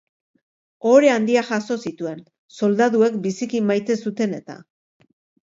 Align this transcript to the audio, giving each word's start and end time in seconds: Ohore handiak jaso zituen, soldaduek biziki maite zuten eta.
Ohore 0.91 1.11
handiak 1.15 1.47
jaso 1.55 1.77
zituen, 1.89 2.23
soldaduek 2.57 3.21
biziki 3.27 3.63
maite 3.73 3.99
zuten 4.07 4.35
eta. 4.41 4.59